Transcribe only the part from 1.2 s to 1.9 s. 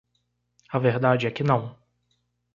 é que não.